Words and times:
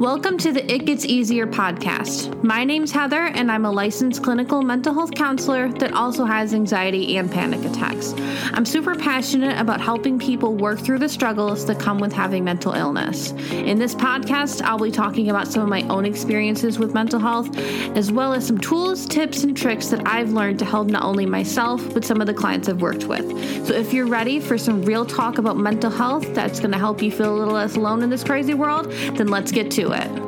Welcome 0.00 0.36
to 0.38 0.52
the 0.52 0.70
It 0.70 0.84
Gets 0.84 1.06
Easier 1.06 1.46
podcast. 1.46 2.44
My 2.44 2.64
name's 2.64 2.92
Heather, 2.92 3.28
and 3.28 3.50
I'm 3.50 3.64
a 3.64 3.70
licensed 3.70 4.22
clinical 4.22 4.60
mental 4.60 4.92
health 4.92 5.12
counselor 5.14 5.72
that 5.72 5.94
also 5.94 6.26
has 6.26 6.52
anxiety 6.52 7.16
and 7.16 7.32
panic 7.32 7.64
attacks. 7.64 8.12
I'm 8.52 8.66
super 8.66 8.94
passionate 8.94 9.58
about 9.58 9.80
helping 9.80 10.18
people 10.18 10.54
work 10.54 10.80
through 10.80 10.98
the 10.98 11.08
struggles 11.08 11.64
that 11.64 11.80
come 11.80 11.98
with 11.98 12.12
having 12.12 12.44
mental 12.44 12.74
illness. 12.74 13.30
In 13.50 13.78
this 13.78 13.94
podcast, 13.94 14.60
I'll 14.60 14.78
be 14.78 14.90
talking 14.90 15.30
about 15.30 15.48
some 15.48 15.62
of 15.62 15.68
my 15.70 15.80
own 15.88 16.04
experiences 16.04 16.78
with 16.78 16.92
mental 16.92 17.18
health, 17.18 17.56
as 17.96 18.12
well 18.12 18.34
as 18.34 18.46
some 18.46 18.58
tools, 18.58 19.06
tips, 19.06 19.44
and 19.44 19.56
tricks 19.56 19.88
that 19.88 20.06
I've 20.06 20.30
learned 20.30 20.58
to 20.58 20.66
help 20.66 20.88
not 20.88 21.04
only 21.04 21.24
myself, 21.24 21.82
but 21.94 22.04
some 22.04 22.20
of 22.20 22.26
the 22.26 22.34
clients 22.34 22.68
I've 22.68 22.82
worked 22.82 23.04
with. 23.04 23.26
So 23.66 23.72
if 23.72 23.94
you're 23.94 24.06
ready 24.06 24.40
for 24.40 24.58
some 24.58 24.82
real 24.82 25.06
talk 25.06 25.38
about 25.38 25.56
mental 25.56 25.90
health 25.90 26.34
that's 26.34 26.60
going 26.60 26.72
to 26.72 26.78
help 26.78 27.00
you 27.00 27.10
feel 27.10 27.34
a 27.34 27.38
little 27.38 27.54
less 27.54 27.76
alone 27.76 28.02
in 28.02 28.10
this 28.10 28.22
crazy 28.22 28.52
world, 28.52 28.92
then 29.16 29.28
let's 29.28 29.50
get 29.50 29.70
to 29.70 29.85
it. 29.92 30.26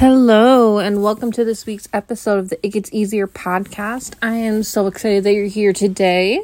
Hello, 0.00 0.78
and 0.78 1.02
welcome 1.02 1.30
to 1.32 1.44
this 1.44 1.66
week's 1.66 1.86
episode 1.92 2.38
of 2.38 2.48
the 2.48 2.66
It 2.66 2.70
Gets 2.70 2.90
Easier 2.90 3.26
podcast. 3.26 4.14
I 4.22 4.32
am 4.32 4.62
so 4.62 4.86
excited 4.86 5.24
that 5.24 5.34
you're 5.34 5.44
here 5.44 5.74
today, 5.74 6.40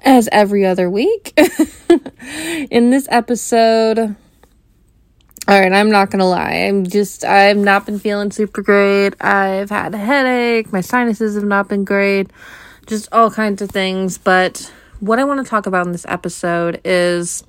as 0.00 0.28
every 0.30 0.66
other 0.66 0.90
week. 0.90 1.32
In 2.70 2.90
this 2.90 3.08
episode, 3.10 3.98
all 3.98 5.58
right, 5.58 5.72
I'm 5.72 5.90
not 5.90 6.10
gonna 6.10 6.28
lie. 6.28 6.66
I'm 6.68 6.84
just, 6.86 7.24
I've 7.24 7.56
not 7.56 7.86
been 7.86 7.98
feeling 7.98 8.30
super 8.30 8.60
great. 8.60 9.14
I've 9.22 9.70
had 9.70 9.94
a 9.94 9.96
headache. 9.96 10.70
My 10.70 10.82
sinuses 10.82 11.34
have 11.36 11.44
not 11.44 11.70
been 11.70 11.84
great. 11.86 12.30
Just 12.86 13.08
all 13.10 13.30
kinds 13.30 13.62
of 13.62 13.70
things. 13.70 14.18
But 14.18 14.70
what 15.00 15.18
I 15.18 15.24
want 15.24 15.42
to 15.42 15.48
talk 15.48 15.66
about 15.66 15.86
in 15.86 15.92
this 15.92 16.04
episode 16.06 16.82
is 16.84 17.42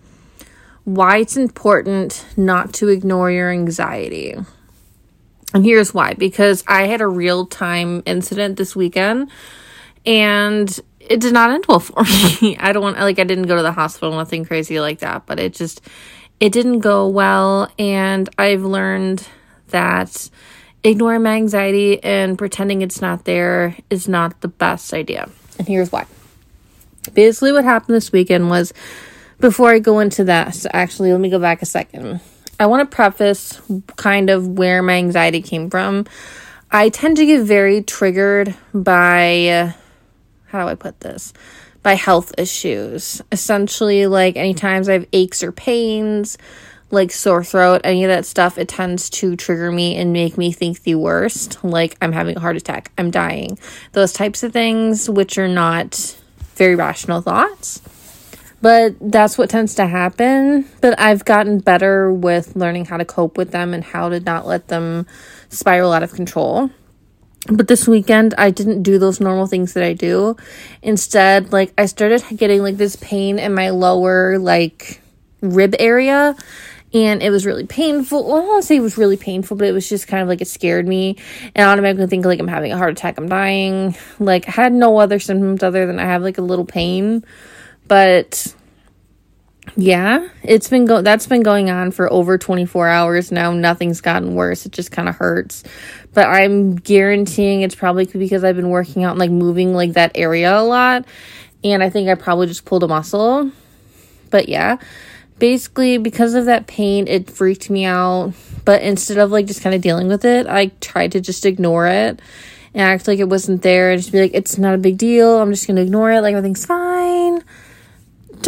why 0.96 1.18
it's 1.18 1.38
important 1.38 2.26
not 2.36 2.74
to 2.74 2.88
ignore 2.88 3.30
your 3.30 3.52
anxiety. 3.52 4.36
And 5.54 5.64
here's 5.64 5.94
why 5.94 6.14
because 6.14 6.64
I 6.68 6.88
had 6.88 7.02
a 7.02 7.08
real 7.08 7.46
time 7.46 8.02
incident 8.08 8.58
this 8.58 8.76
weekend 8.76 9.30
and 10.04 10.80
it 11.00 11.20
did 11.20 11.34
not 11.34 11.52
end 11.52 11.66
well 11.68 11.80
for 11.80 12.04
me. 12.42 12.58
I 12.58 12.72
don't 12.72 12.82
want, 12.82 12.98
like, 12.98 13.20
I 13.20 13.24
didn't 13.24 13.48
go 13.48 13.56
to 13.56 13.62
the 13.62 13.72
hospital, 13.72 14.12
nothing 14.12 14.46
crazy 14.46 14.80
like 14.80 15.00
that, 15.00 15.28
but 15.28 15.40
it 15.40 15.54
just, 15.54 15.82
it 16.40 16.52
didn't 16.52 16.80
go 16.80 17.08
well. 17.08 17.72
And 17.78 18.28
I've 18.38 18.64
learned 18.64 19.28
that 19.68 20.30
ignoring 20.84 21.24
my 21.24 21.36
anxiety 21.36 22.04
and 22.04 22.38
pretending 22.38 22.82
it's 22.82 23.02
not 23.02 23.26
there 23.26 23.76
is 23.92 24.08
not 24.08 24.42
the 24.42 24.48
best 24.48 24.94
idea. 24.94 25.30
And 25.60 25.68
here's 25.68 25.92
why. 25.92 26.08
Basically, 27.14 27.52
what 27.52 27.64
happened 27.64 27.96
this 27.96 28.12
weekend 28.12 28.50
was 28.50 28.74
before 29.40 29.70
I 29.70 29.80
go 29.80 30.00
into 30.00 30.26
that, 30.26 30.66
actually, 30.74 31.12
let 31.12 31.22
me 31.22 31.30
go 31.30 31.40
back 31.40 31.62
a 31.62 31.66
second. 31.66 32.20
I 32.60 32.66
want 32.66 32.90
to 32.90 32.96
preface 32.96 33.62
kind 33.96 34.30
of 34.30 34.48
where 34.48 34.84
my 34.84 34.96
anxiety 34.96 35.42
came 35.42 35.70
from. 35.70 36.06
I 36.72 36.90
tend 36.90 37.18
to 37.18 37.26
get 37.26 37.44
very 37.44 37.82
triggered 37.82 38.54
by, 38.74 39.74
how 40.48 40.64
do 40.64 40.70
I 40.70 40.76
put 40.76 41.00
this? 41.00 41.34
By 41.82 41.94
health 41.94 42.34
issues. 42.38 43.22
Essentially, 43.32 44.08
like 44.08 44.36
any 44.36 44.54
times 44.54 44.90
I 44.90 44.94
have 44.94 45.08
aches 45.14 45.42
or 45.42 45.52
pains, 45.54 46.38
like 46.92 47.12
sore 47.12 47.44
throat, 47.44 47.82
any 47.84 48.04
of 48.04 48.10
that 48.10 48.26
stuff, 48.26 48.58
it 48.58 48.68
tends 48.68 49.10
to 49.12 49.36
trigger 49.36 49.72
me 49.72 49.96
and 49.96 50.12
make 50.12 50.38
me 50.38 50.52
think 50.52 50.84
the 50.84 50.96
worst. 50.96 51.64
Like 51.64 51.96
I'm 52.02 52.12
having 52.12 52.36
a 52.36 52.40
heart 52.40 52.58
attack, 52.58 52.92
I'm 52.98 53.10
dying. 53.10 53.58
Those 53.94 54.12
types 54.12 54.44
of 54.44 54.52
things, 54.52 55.10
which 55.10 55.38
are 55.38 55.48
not 55.48 56.20
very 56.56 56.76
rational 56.76 57.22
thoughts. 57.22 57.82
But 58.62 58.96
that's 59.00 59.38
what 59.38 59.50
tends 59.50 59.76
to 59.76 59.88
happen. 59.88 60.66
But 60.82 61.00
I've 61.00 61.26
gotten 61.26 61.60
better 61.60 62.12
with 62.12 62.56
learning 62.56 62.86
how 62.86 62.98
to 62.98 63.06
cope 63.06 63.38
with 63.38 63.52
them 63.52 63.74
and 63.74 63.84
how 63.84 64.10
to 64.10 64.20
not 64.20 64.46
let 64.46 64.68
them 64.68 65.08
spiral 65.50 65.94
out 65.94 66.04
of 66.04 66.14
control. 66.14 66.70
But 67.48 67.70
this 67.70 67.88
weekend, 67.88 68.34
I 68.38 68.52
didn't 68.52 68.84
do 68.84 69.00
those 69.00 69.22
normal 69.22 69.48
things 69.48 69.74
that 69.74 69.84
I 69.84 69.94
do. 69.94 70.36
Instead, 70.82 71.54
like, 71.54 71.74
I 71.78 71.86
started 71.86 72.24
getting 72.36 72.62
like 72.62 72.78
this 72.78 72.98
pain 72.98 73.40
in 73.40 73.54
my 73.54 73.70
lower, 73.70 74.38
like, 74.38 75.02
rib 75.42 75.74
area 75.80 76.36
and 76.94 77.22
it 77.22 77.30
was 77.30 77.46
really 77.46 77.66
painful. 77.66 78.26
Well, 78.26 78.38
I 78.38 78.40
don't 78.40 78.48
want 78.48 78.64
to 78.64 78.68
say 78.68 78.78
it 78.78 78.82
was 78.82 78.98
really 78.98 79.18
painful, 79.18 79.58
but 79.58 79.68
it 79.68 79.74
was 79.74 79.88
just 79.88 80.08
kind 80.08 80.24
of 80.24 80.28
like 80.28 80.42
it 80.42 80.48
scared 80.48 80.88
me, 80.88 81.18
and 81.56 81.68
I 81.68 81.72
automatically 81.72 82.08
think 82.08 82.26
like 82.26 82.40
I'm 82.40 82.48
having 82.48 82.72
a 82.72 82.78
heart 82.78 82.92
attack, 82.92 83.18
I'm 83.18 83.30
dying. 83.30 83.96
Like 84.20 84.48
I 84.48 84.52
had 84.52 84.74
no 84.74 84.98
other 84.98 85.20
symptoms 85.20 85.64
other 85.64 85.86
than 85.86 86.00
I 86.00 86.06
have 86.06 86.24
like 86.24 86.38
a 86.38 86.44
little 86.44 86.66
pain, 86.66 87.24
but 87.90 88.56
yeah, 89.76 90.30
it's 90.44 90.70
been 90.70 90.86
go 90.86 91.02
that's 91.02 91.28
been 91.28 91.44
going 91.44 91.70
on 91.70 91.92
for 91.92 92.12
over 92.12 92.38
24 92.38 92.88
hours 92.88 93.32
now. 93.34 93.52
Nothing's 93.52 94.00
gotten 94.00 94.36
worse. 94.36 94.66
It 94.66 94.72
just 94.72 94.92
kind 94.92 95.10
of 95.10 95.18
hurts. 95.18 95.66
But 96.14 96.28
I'm 96.28 96.76
guaranteeing 96.76 97.62
it's 97.62 97.76
probably 97.76 98.06
because 98.06 98.46
I've 98.46 98.56
been 98.56 98.70
working 98.70 99.04
out 99.04 99.12
and 99.12 99.20
like 99.20 99.32
moving 99.32 99.74
like 99.74 99.94
that 99.94 100.12
area 100.16 100.58
a 100.58 100.64
lot. 100.64 101.06
And 101.66 101.84
I 101.84 101.90
think 101.90 102.08
I 102.08 102.16
probably 102.16 102.48
just 102.48 102.64
pulled 102.64 102.84
a 102.84 102.88
muscle. 102.88 103.52
But 104.30 104.48
yeah, 104.48 104.78
basically 105.40 105.98
because 105.98 106.34
of 106.34 106.46
that 106.46 106.68
pain 106.68 107.08
it 107.08 107.30
freaked 107.30 107.70
me 107.70 107.86
out 107.86 108.34
but 108.66 108.82
instead 108.84 109.18
of 109.18 109.32
like 109.32 109.46
just 109.46 109.64
kind 109.64 109.74
of 109.74 109.82
dealing 109.82 110.08
with 110.08 110.26
it 110.26 110.46
i 110.48 110.68
tried 110.82 111.14
to 111.14 111.22
just 111.22 111.46
ignore 111.46 111.88
it 111.88 112.22
and 112.74 112.82
act 112.82 113.08
like 113.08 113.20
it 113.20 113.30
wasn't 113.30 113.62
there 113.62 113.92
and 113.92 114.02
just 114.02 114.12
be 114.12 114.20
like 114.20 114.34
it's 114.34 114.58
not 114.58 114.76
a 114.76 114.78
big 114.78 114.98
deal 114.98 115.40
i'm 115.40 115.50
just 115.52 115.66
gonna 115.66 115.82
ignore 115.82 116.12
it 116.12 116.22
like 116.22 116.34
everything's 116.34 116.66
fine 116.66 116.89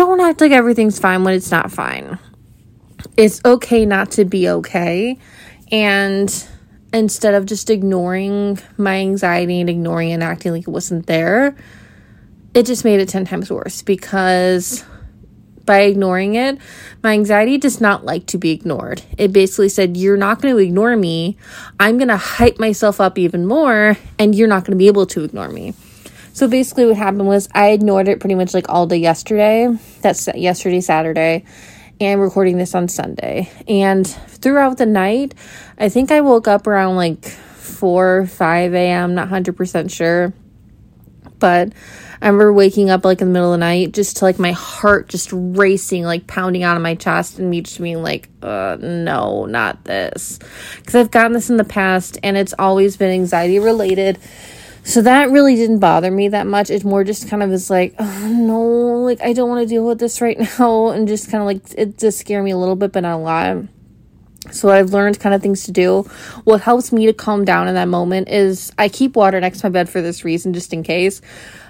don't 0.02 0.20
act 0.20 0.42
like 0.42 0.52
everything's 0.52 1.00
fine 1.00 1.24
when 1.24 1.34
it's 1.34 1.52
not 1.52 1.72
fine 1.72 2.18
it's 3.18 3.42
okay 3.46 3.86
not 3.86 4.12
to 4.12 4.26
be 4.26 4.50
okay 4.50 5.18
and 5.72 6.48
instead 6.94 7.34
of 7.34 7.46
just 7.46 7.70
ignoring 7.70 8.60
my 8.78 8.98
anxiety 8.98 9.60
and 9.60 9.70
ignoring 9.70 10.12
and 10.12 10.24
acting 10.24 10.52
like 10.52 10.64
it 10.64 10.72
wasn't 10.72 11.06
there 11.08 11.56
it 12.54 12.66
just 12.66 12.84
made 12.84 13.00
it 13.00 13.10
10 13.10 13.26
times 13.26 13.50
worse 13.50 13.82
because 13.82 14.84
by 15.66 15.82
ignoring 15.82 16.36
it, 16.36 16.58
my 17.04 17.14
anxiety 17.14 17.58
does 17.58 17.80
not 17.80 18.04
like 18.04 18.26
to 18.28 18.38
be 18.38 18.52
ignored. 18.52 19.04
It 19.18 19.32
basically 19.32 19.70
said, 19.70 19.96
You're 19.96 20.18
not 20.18 20.42
going 20.42 20.54
to 20.54 20.60
ignore 20.60 20.98
me. 20.98 21.38
I'm 21.80 21.98
going 21.98 22.08
to 22.08 22.18
hype 22.18 22.60
myself 22.60 23.00
up 23.00 23.18
even 23.18 23.46
more, 23.46 23.98
and 24.20 24.36
you're 24.36 24.48
not 24.48 24.66
going 24.66 24.72
to 24.72 24.78
be 24.78 24.88
able 24.88 25.06
to 25.06 25.24
ignore 25.24 25.50
me. 25.50 25.74
So 26.42 26.48
basically, 26.48 26.88
what 26.88 26.98
happened 26.98 27.28
was 27.28 27.48
I 27.54 27.70
ignored 27.70 28.08
it 28.08 28.20
pretty 28.20 28.34
much 28.34 28.56
like 28.56 28.68
all 28.68 28.88
day 28.88 28.98
yesterday. 28.98 29.78
That's 30.02 30.28
yesterday, 30.34 30.82
Saturday, 30.82 31.46
and 32.00 32.20
recording 32.20 32.58
this 32.58 32.74
on 32.74 32.88
Sunday. 32.88 33.52
And 33.68 34.08
throughout 34.08 34.80
the 34.80 34.88
night, 34.88 35.36
I 35.78 35.88
think 35.90 36.10
I 36.10 36.22
woke 36.22 36.48
up 36.48 36.66
around 36.66 36.96
like 36.96 37.26
4 37.26 38.26
5 38.26 38.74
a.m., 38.74 39.14
not 39.14 39.30
100% 39.30 39.92
sure. 39.92 40.34
But 41.38 41.74
I 42.24 42.26
remember 42.26 42.52
waking 42.52 42.90
up 42.90 43.06
like 43.06 43.22
in 43.22 43.28
the 43.28 43.34
middle 43.34 43.54
of 43.54 43.60
the 43.60 43.64
night 43.64 43.92
just 43.92 44.18
to 44.18 44.26
like 44.26 44.40
my 44.40 44.54
heart 44.54 45.10
just 45.10 45.30
racing, 45.32 46.06
like 46.06 46.26
pounding 46.26 46.64
out 46.64 46.76
of 46.76 46.82
my 46.82 46.96
chest, 46.96 47.38
and 47.38 47.52
me 47.52 47.62
just 47.62 47.80
being 47.80 48.02
like, 48.02 48.30
uh, 48.42 48.78
no, 48.80 49.46
not 49.46 49.84
this. 49.84 50.40
Because 50.78 50.96
I've 50.96 51.12
gotten 51.12 51.34
this 51.34 51.52
in 51.52 51.58
the 51.58 51.64
past 51.64 52.18
and 52.24 52.36
it's 52.36 52.56
always 52.58 52.98
been 52.98 53.12
anxiety 53.12 53.60
related. 53.60 54.18
So 54.84 55.02
that 55.04 55.30
really 55.30 55.56
didn't 55.56 55.80
bother 55.80 56.10
me 56.10 56.30
that 56.30 56.48
much. 56.48 56.70
It's 56.70 56.84
more 56.84 57.04
just 57.04 57.30
kind 57.30 57.44
of 57.44 57.52
is 57.52 57.70
like, 57.70 57.94
oh 58.00 58.28
no, 58.28 58.62
like 59.04 59.22
I 59.22 59.34
don't 59.34 59.50
want 59.50 59.62
to 59.62 59.68
deal 59.68 59.86
with 59.86 60.00
this 60.00 60.22
right 60.22 60.40
now. 60.60 60.90
And 60.90 61.08
just 61.08 61.30
kind 61.30 61.42
of 61.42 61.46
like, 61.46 61.62
it 61.78 61.98
does 61.98 62.18
scare 62.18 62.42
me 62.42 62.52
a 62.52 62.58
little 62.58 62.76
bit, 62.76 62.92
but 62.92 63.02
not 63.02 63.16
a 63.16 63.18
lot. 63.18 63.66
So 64.50 64.70
I've 64.70 64.92
learned 64.92 65.20
kind 65.20 65.36
of 65.36 65.42
things 65.42 65.66
to 65.66 65.72
do. 65.72 66.02
What 66.46 66.62
helps 66.62 66.92
me 66.92 67.06
to 67.06 67.14
calm 67.14 67.46
down 67.46 67.68
in 67.68 67.76
that 67.76 67.88
moment 67.88 68.28
is 68.28 68.72
I 68.78 68.90
keep 68.90 69.16
water 69.16 69.40
next 69.40 69.60
to 69.60 69.68
my 69.68 69.70
bed 69.70 69.88
for 69.88 70.02
this 70.02 70.26
reason, 70.26 70.54
just 70.54 70.74
in 70.74 70.82
case. 70.82 71.22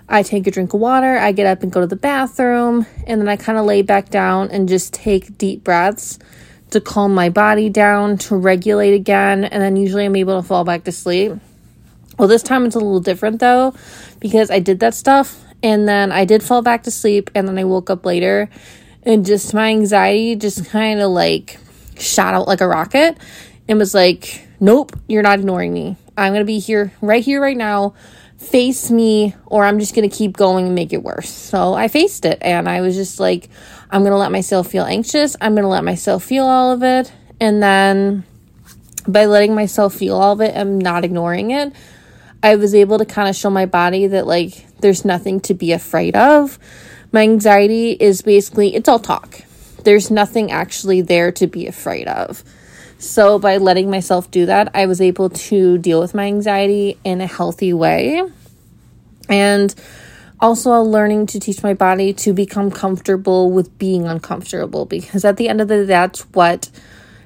I 0.07 0.23
take 0.23 0.47
a 0.47 0.51
drink 0.51 0.73
of 0.73 0.79
water, 0.79 1.17
I 1.17 1.31
get 1.31 1.47
up 1.47 1.63
and 1.63 1.71
go 1.71 1.81
to 1.81 1.87
the 1.87 1.95
bathroom, 1.95 2.85
and 3.07 3.21
then 3.21 3.29
I 3.29 3.35
kind 3.35 3.57
of 3.57 3.65
lay 3.65 3.81
back 3.81 4.09
down 4.09 4.49
and 4.51 4.67
just 4.67 4.93
take 4.93 5.37
deep 5.37 5.63
breaths 5.63 6.17
to 6.71 6.81
calm 6.81 7.13
my 7.13 7.29
body 7.29 7.69
down, 7.69 8.17
to 8.17 8.35
regulate 8.35 8.93
again, 8.93 9.43
and 9.43 9.61
then 9.61 9.75
usually 9.75 10.05
I'm 10.05 10.15
able 10.15 10.41
to 10.41 10.47
fall 10.47 10.63
back 10.63 10.85
to 10.85 10.91
sleep. 10.91 11.33
Well, 12.21 12.27
this 12.27 12.43
time 12.43 12.67
it's 12.67 12.75
a 12.75 12.79
little 12.79 12.99
different 12.99 13.39
though, 13.39 13.73
because 14.19 14.51
I 14.51 14.59
did 14.59 14.79
that 14.81 14.93
stuff 14.93 15.43
and 15.63 15.87
then 15.87 16.11
I 16.11 16.23
did 16.23 16.43
fall 16.43 16.61
back 16.61 16.83
to 16.83 16.91
sleep, 16.91 17.31
and 17.33 17.47
then 17.47 17.57
I 17.57 17.63
woke 17.63 17.89
up 17.89 18.05
later, 18.05 18.47
and 19.01 19.25
just 19.25 19.55
my 19.55 19.69
anxiety 19.69 20.35
just 20.35 20.69
kind 20.69 20.99
of 20.99 21.09
like 21.09 21.57
shot 21.97 22.35
out 22.35 22.47
like 22.47 22.61
a 22.61 22.67
rocket 22.67 23.17
and 23.67 23.79
was 23.79 23.95
like, 23.95 24.47
Nope, 24.59 24.95
you're 25.07 25.23
not 25.23 25.39
ignoring 25.39 25.73
me. 25.73 25.97
I'm 26.15 26.31
gonna 26.31 26.45
be 26.45 26.59
here 26.59 26.93
right 27.01 27.23
here, 27.23 27.41
right 27.41 27.57
now 27.57 27.95
face 28.37 28.91
me 28.91 29.35
or 29.47 29.65
I'm 29.65 29.79
just 29.79 29.93
going 29.93 30.09
to 30.09 30.15
keep 30.15 30.35
going 30.35 30.65
and 30.65 30.73
make 30.73 30.93
it 30.93 31.03
worse. 31.03 31.29
So 31.29 31.75
I 31.75 31.87
faced 31.87 32.25
it 32.25 32.39
and 32.41 32.67
I 32.67 32.81
was 32.81 32.95
just 32.95 33.19
like, 33.19 33.49
I'm 33.91 34.01
going 34.01 34.13
to 34.13 34.17
let 34.17 34.31
myself 34.31 34.67
feel 34.67 34.83
anxious. 34.83 35.35
I'm 35.39 35.53
going 35.53 35.61
to 35.61 35.69
let 35.69 35.83
myself 35.83 36.23
feel 36.23 36.45
all 36.45 36.71
of 36.71 36.81
it. 36.81 37.13
And 37.39 37.61
then 37.61 38.23
by 39.07 39.27
letting 39.27 39.53
myself 39.53 39.93
feel 39.93 40.15
all 40.15 40.33
of 40.33 40.41
it 40.41 40.55
and 40.55 40.79
not 40.79 41.05
ignoring 41.05 41.51
it, 41.51 41.71
I 42.43 42.55
was 42.55 42.73
able 42.73 42.97
to 42.97 43.05
kind 43.05 43.29
of 43.29 43.35
show 43.35 43.49
my 43.49 43.65
body 43.65 44.07
that 44.07 44.25
like 44.25 44.65
there's 44.79 45.05
nothing 45.05 45.39
to 45.41 45.53
be 45.53 45.71
afraid 45.71 46.15
of. 46.15 46.57
My 47.11 47.21
anxiety 47.21 47.91
is 47.91 48.21
basically, 48.21 48.75
it's 48.75 48.87
all 48.89 48.99
talk. 48.99 49.41
there's 49.83 50.11
nothing 50.11 50.51
actually 50.51 51.01
there 51.01 51.31
to 51.31 51.47
be 51.47 51.67
afraid 51.67 52.07
of. 52.07 52.43
So, 52.99 53.39
by 53.39 53.57
letting 53.57 53.89
myself 53.89 54.29
do 54.29 54.45
that, 54.45 54.69
I 54.75 54.85
was 54.85 55.01
able 55.01 55.29
to 55.29 55.79
deal 55.79 55.99
with 55.99 56.13
my 56.13 56.25
anxiety 56.25 56.99
in 57.03 57.19
a 57.19 57.25
healthy 57.25 57.73
way. 57.73 58.21
And 59.27 59.73
also 60.39 60.71
learning 60.81 61.27
to 61.27 61.39
teach 61.39 61.63
my 61.63 61.73
body 61.73 62.13
to 62.13 62.33
become 62.33 62.69
comfortable 62.69 63.51
with 63.51 63.77
being 63.77 64.07
uncomfortable 64.07 64.85
because 64.85 65.23
at 65.23 65.37
the 65.37 65.47
end 65.49 65.61
of 65.61 65.67
the 65.67 65.77
day, 65.77 65.85
that's 65.85 66.21
what 66.33 66.69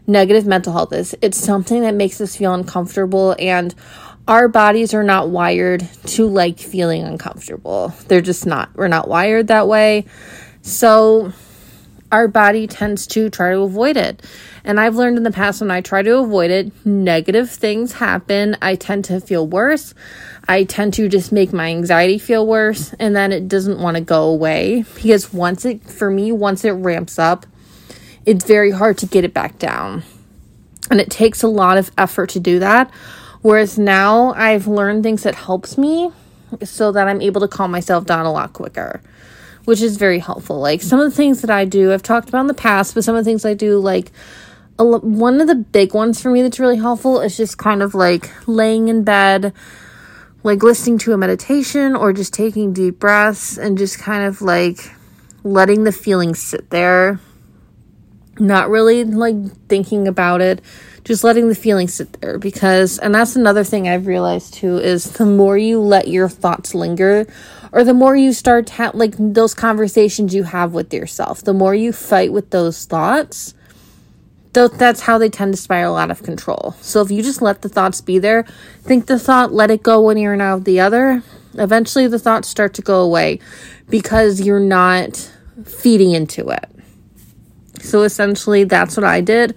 negative 0.07 0.45
mental 0.45 0.73
health 0.73 0.93
is. 0.93 1.15
It's 1.21 1.37
something 1.37 1.81
that 1.81 1.95
makes 1.95 2.21
us 2.21 2.35
feel 2.35 2.53
uncomfortable, 2.53 3.35
and 3.39 3.73
our 4.27 4.47
bodies 4.47 4.93
are 4.93 5.03
not 5.03 5.29
wired 5.29 5.87
to 6.05 6.27
like 6.27 6.59
feeling 6.59 7.03
uncomfortable. 7.03 7.93
They're 8.07 8.21
just 8.21 8.45
not. 8.45 8.75
We're 8.75 8.87
not 8.87 9.07
wired 9.07 9.47
that 9.47 9.67
way. 9.67 10.05
So, 10.61 11.31
our 12.11 12.27
body 12.27 12.65
tends 12.65 13.07
to 13.07 13.29
try 13.29 13.51
to 13.51 13.59
avoid 13.59 13.97
it. 13.97 14.23
And 14.63 14.79
I've 14.79 14.95
learned 14.95 15.17
in 15.17 15.23
the 15.23 15.31
past 15.31 15.61
when 15.61 15.69
I 15.69 15.81
try 15.81 16.01
to 16.01 16.17
avoid 16.17 16.49
it, 16.49 16.71
negative 16.85 17.51
things 17.51 17.93
happen. 17.93 18.57
I 18.61 18.75
tend 18.75 19.05
to 19.05 19.19
feel 19.19 19.45
worse. 19.45 19.93
I 20.47 20.63
tend 20.63 20.93
to 20.95 21.07
just 21.07 21.31
make 21.31 21.53
my 21.53 21.67
anxiety 21.67 22.17
feel 22.17 22.47
worse. 22.47 22.93
And 22.99 23.15
then 23.15 23.31
it 23.31 23.47
doesn't 23.47 23.79
want 23.79 23.97
to 23.97 24.01
go 24.01 24.23
away 24.23 24.85
because 24.95 25.33
once 25.33 25.65
it, 25.65 25.83
for 25.83 26.09
me, 26.09 26.31
once 26.31 26.63
it 26.63 26.71
ramps 26.71 27.19
up, 27.19 27.45
it's 28.25 28.45
very 28.45 28.71
hard 28.71 28.97
to 28.99 29.05
get 29.05 29.23
it 29.23 29.33
back 29.33 29.59
down. 29.59 30.03
And 30.89 30.99
it 30.99 31.11
takes 31.11 31.43
a 31.43 31.47
lot 31.47 31.77
of 31.77 31.91
effort 31.97 32.29
to 32.29 32.39
do 32.39 32.59
that. 32.59 32.91
Whereas 33.45 33.77
now 33.77 34.33
I've 34.33 34.65
learned 34.65 35.03
things 35.03 35.21
that 35.21 35.35
helps 35.35 35.77
me 35.77 36.09
so 36.63 36.91
that 36.91 37.07
I'm 37.07 37.21
able 37.21 37.41
to 37.41 37.47
calm 37.47 37.69
myself 37.69 38.03
down 38.07 38.25
a 38.25 38.31
lot 38.31 38.53
quicker, 38.53 39.03
which 39.65 39.83
is 39.83 39.97
very 39.97 40.17
helpful. 40.17 40.59
Like 40.59 40.81
some 40.81 40.99
of 40.99 41.11
the 41.11 41.15
things 41.15 41.41
that 41.41 41.51
I 41.51 41.63
do, 41.65 41.93
I've 41.93 42.01
talked 42.01 42.27
about 42.27 42.41
in 42.41 42.47
the 42.47 42.55
past, 42.55 42.95
but 42.95 43.03
some 43.03 43.15
of 43.15 43.23
the 43.23 43.29
things 43.29 43.45
I 43.45 43.53
do, 43.53 43.77
like 43.77 44.11
one 44.79 45.39
of 45.39 45.45
the 45.45 45.53
big 45.53 45.93
ones 45.93 46.19
for 46.19 46.31
me 46.31 46.41
that's 46.41 46.59
really 46.59 46.77
helpful 46.77 47.21
is 47.21 47.37
just 47.37 47.59
kind 47.59 47.83
of 47.83 47.93
like 47.93 48.31
laying 48.47 48.87
in 48.87 49.03
bed, 49.03 49.53
like 50.41 50.63
listening 50.63 50.97
to 50.97 51.13
a 51.13 51.17
meditation 51.17 51.95
or 51.95 52.13
just 52.13 52.33
taking 52.33 52.73
deep 52.73 52.97
breaths 52.97 53.59
and 53.59 53.77
just 53.77 53.99
kind 53.99 54.25
of 54.25 54.41
like 54.41 54.79
letting 55.43 55.83
the 55.83 55.91
feelings 55.91 56.41
sit 56.41 56.71
there 56.71 57.19
not 58.39 58.69
really 58.69 59.03
like 59.03 59.35
thinking 59.67 60.07
about 60.07 60.41
it, 60.41 60.61
just 61.05 61.23
letting 61.23 61.47
the 61.47 61.55
feelings 61.55 61.93
sit 61.93 62.19
there 62.19 62.37
because 62.37 62.97
and 62.99 63.15
that's 63.15 63.35
another 63.35 63.63
thing 63.63 63.87
I've 63.87 64.07
realized 64.07 64.55
too 64.55 64.77
is 64.77 65.13
the 65.13 65.25
more 65.25 65.57
you 65.57 65.79
let 65.79 66.07
your 66.07 66.27
thoughts 66.27 66.75
linger 66.75 67.27
or 67.71 67.83
the 67.83 67.93
more 67.93 68.15
you 68.15 68.33
start 68.33 68.67
to 68.67 68.73
have 68.73 68.95
like 68.95 69.13
those 69.17 69.53
conversations 69.53 70.33
you 70.33 70.43
have 70.43 70.73
with 70.73 70.93
yourself, 70.93 71.43
the 71.43 71.53
more 71.53 71.75
you 71.75 71.93
fight 71.93 72.33
with 72.33 72.49
those 72.49 72.85
thoughts, 72.85 73.53
th- 74.53 74.71
that's 74.71 75.01
how 75.01 75.17
they 75.17 75.29
tend 75.29 75.53
to 75.53 75.61
spiral 75.61 75.95
out 75.95 76.09
of 76.09 76.23
control. 76.23 76.73
So 76.81 77.01
if 77.01 77.11
you 77.11 77.21
just 77.21 77.41
let 77.41 77.61
the 77.61 77.69
thoughts 77.69 78.01
be 78.01 78.17
there, 78.17 78.43
think 78.81 79.05
the 79.05 79.19
thought, 79.19 79.53
let 79.53 79.69
it 79.69 79.83
go 79.83 80.01
one 80.01 80.17
ear 80.17 80.33
and 80.33 80.41
out 80.41 80.59
of 80.59 80.63
the 80.63 80.79
other, 80.79 81.21
eventually 81.53 82.07
the 82.07 82.17
thoughts 82.17 82.47
start 82.47 82.73
to 82.75 82.81
go 82.81 83.01
away 83.01 83.39
because 83.89 84.41
you're 84.41 84.59
not 84.59 85.17
feeding 85.65 86.13
into 86.13 86.47
it. 86.49 86.65
So 87.81 88.03
essentially, 88.03 88.63
that's 88.63 88.97
what 88.97 89.03
I 89.03 89.21
did. 89.21 89.53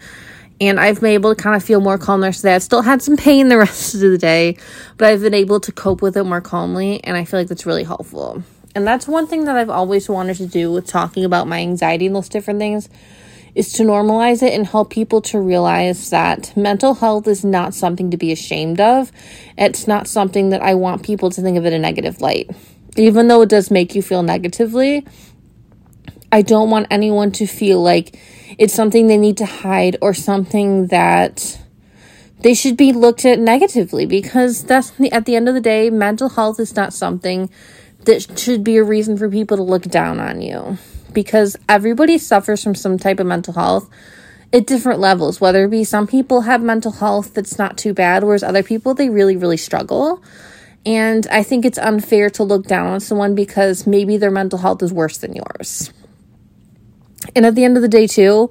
And 0.60 0.81
I've 0.81 1.00
been 1.00 1.12
able 1.12 1.34
to 1.34 1.40
kind 1.40 1.55
of 1.55 1.62
feel 1.62 1.81
more 1.81 1.99
calm 1.99 2.20
there 2.20 2.32
today. 2.32 2.55
I've 2.55 2.62
still 2.62 2.82
had 2.82 3.00
some 3.02 3.16
pain 3.16 3.49
the 3.49 3.58
rest 3.58 3.94
of 3.94 4.00
the 4.00 4.19
day, 4.19 4.56
but 4.96 5.08
I've 5.08 5.20
been 5.20 5.34
able 5.34 5.60
to 5.60 5.72
cope 5.72 6.02
with 6.02 6.16
it 6.16 6.25
more 6.25 6.40
calmly. 6.40 7.02
And 7.05 7.16
I 7.16 7.25
feel 7.25 7.40
like 7.40 7.49
that's 7.49 7.66
really 7.66 7.84
helpful. 7.84 8.43
And 8.75 8.87
that's 8.87 9.08
one 9.08 9.26
thing 9.26 9.44
that 9.44 9.56
I've 9.56 9.70
always 9.70 10.08
wanted 10.08 10.37
to 10.38 10.46
do 10.46 10.70
with 10.72 10.87
talking 10.87 11.25
about 11.25 11.49
my 11.49 11.60
anxiety 11.60 12.06
and 12.06 12.14
those 12.14 12.28
different 12.28 12.58
things 12.58 12.88
is 13.55 13.72
to 13.72 13.82
normalize 13.82 14.43
it 14.43 14.52
and 14.52 14.66
help 14.66 14.90
people 14.90 15.20
to 15.20 15.40
realize 15.40 16.10
that 16.10 16.56
mental 16.56 16.94
health 16.94 17.26
is 17.26 17.44
not 17.44 17.75
something 17.75 18.10
to 18.10 18.16
be 18.16 18.31
ashamed 18.31 18.81
of. 18.81 19.10
It's 19.56 19.88
not 19.88 20.06
something 20.06 20.50
that 20.50 20.62
I 20.62 20.75
want 20.75 21.02
people 21.02 21.31
to 21.31 21.43
think 21.43 21.58
of 21.58 21.64
in 21.64 21.72
a 21.72 21.78
negative 21.78 22.20
light. 22.20 22.50
Even 22.96 23.28
though 23.28 23.43
it 23.43 23.49
does 23.49 23.70
make 23.70 23.94
you 23.94 24.02
feel 24.02 24.22
negatively, 24.22 25.05
I 26.31 26.43
don't 26.43 26.71
want 26.71 26.89
anyone 26.91 27.33
to 27.33 27.47
feel 27.47 27.83
like 27.83 28.19
it's 28.59 28.75
something 28.75 29.07
they 29.07 29.17
need 29.17 29.39
to 29.39 29.47
hide 29.47 29.97
or 30.03 30.13
something 30.13 30.89
that 30.89 31.59
they 32.41 32.55
should 32.55 32.77
be 32.77 32.93
looked 32.93 33.25
at 33.25 33.39
negatively 33.39 34.07
because 34.07 34.65
that's 34.65 34.93
at 35.11 35.25
the 35.25 35.37
end 35.37 35.49
of 35.49 35.55
the 35.55 35.61
day, 35.61 35.91
mental 35.91 36.29
health 36.29 36.61
is 36.61 36.77
not 36.77 36.93
something 36.93 37.51
that 38.05 38.39
should 38.39 38.63
be 38.63 38.77
a 38.77 38.85
reason 38.85 39.17
for 39.17 39.29
people 39.29 39.57
to 39.57 39.63
look 39.63 39.83
down 39.85 40.21
on 40.21 40.41
you 40.41 40.79
because 41.13 41.57
everybody 41.69 42.19
suffers 42.19 42.63
from 42.63 42.75
some 42.75 42.99
type 42.99 43.21
of 43.21 43.27
mental 43.27 43.55
health 43.55 43.91
at 44.53 44.67
different 44.67 45.01
levels, 45.01 45.41
whether 45.41 45.65
it 45.65 45.71
be 45.71 45.85
some 45.85 46.07
people 46.07 46.43
have 46.43 46.63
mental 46.63 46.93
health 46.93 47.35
that's 47.35 47.59
not 47.59 47.77
too 47.77 47.93
bad, 47.93 48.23
whereas 48.23 48.43
other 48.43 48.63
people 48.63 48.95
they 48.95 49.09
really, 49.09 49.37
really 49.37 49.57
struggle. 49.57 50.23
And 50.87 51.27
I 51.31 51.43
think 51.43 51.65
it's 51.65 51.79
unfair 51.79 52.31
to 52.31 52.45
look 52.45 52.67
down 52.67 52.87
on 52.87 53.01
someone 53.01 53.35
because 53.35 53.87
maybe 53.87 54.17
their 54.17 54.31
mental 54.31 54.59
health 54.59 54.83
is 54.83 54.93
worse 54.93 55.19
than 55.19 55.35
yours. 55.35 55.93
And 57.35 57.44
at 57.44 57.55
the 57.55 57.65
end 57.65 57.76
of 57.76 57.82
the 57.82 57.88
day, 57.88 58.06
too, 58.06 58.50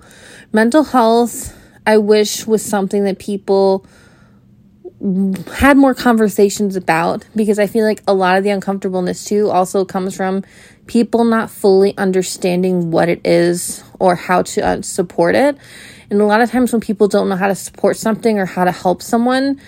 mental 0.52 0.84
health, 0.84 1.56
I 1.86 1.98
wish 1.98 2.46
was 2.46 2.64
something 2.64 3.04
that 3.06 3.19
people 3.19 3.86
had 5.56 5.78
more 5.78 5.94
conversations 5.94 6.75
about 6.75 7.24
because 7.36 7.60
I 7.60 7.68
feel 7.68 7.86
like 7.86 8.02
a 8.08 8.14
lot 8.14 8.38
of 8.38 8.44
the 8.44 8.50
uncomfortableness 8.50 9.25
too 9.25 9.52
also 9.52 9.86
comes 9.86 10.16
from 10.16 10.44
people 10.88 11.24
not 11.24 11.52
fully 11.52 11.96
understanding 11.98 12.90
what 12.90 13.08
it 13.08 13.22
is 13.24 13.84
or 14.00 14.16
how 14.16 14.42
to 14.42 14.66
uh, 14.66 14.81
support 14.81 15.36
it. 15.36 15.56
And 16.10 16.19
a 16.19 16.25
lot 16.25 16.42
of 16.42 16.50
times 16.50 16.72
when 16.72 16.81
people 16.81 17.08
don't 17.08 17.30
know 17.30 17.36
how 17.36 17.48
to 17.48 17.56
support 17.56 17.98
something 17.98 18.40
or 18.40 18.46
how 18.46 18.64
to 18.64 18.72
help 18.72 19.02
someone, 19.04 19.62